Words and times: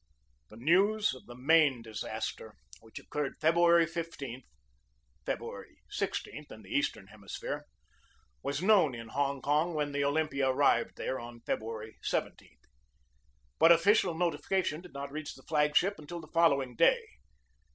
The 0.49 0.57
news 0.57 1.13
of 1.13 1.27
the 1.27 1.35
Maine 1.35 1.83
disaster, 1.83 2.55
which 2.79 2.97
occurred 2.97 3.35
February 3.39 3.85
15 3.85 4.41
(February 5.27 5.77
16 5.91 6.45
in 6.49 6.61
the 6.63 6.71
eastern 6.75 7.05
hemi 7.09 7.27
sphere), 7.27 7.67
was 8.41 8.63
known 8.63 8.95
in 8.95 9.09
Hong 9.09 9.43
Kong 9.43 9.75
when 9.75 9.91
the 9.91 10.01
Olym 10.01 10.31
pia 10.31 10.49
arrived 10.49 10.97
there 10.97 11.19
on 11.19 11.41
February 11.41 11.99
17. 12.01 12.49
But 13.59 13.71
official 13.71 14.15
notification 14.15 14.81
did 14.81 14.93
not 14.93 15.11
reach 15.11 15.35
the 15.35 15.43
flag 15.43 15.75
ship 15.75 15.99
until 15.99 16.19
the 16.19 16.31
following 16.33 16.75
day. 16.75 17.05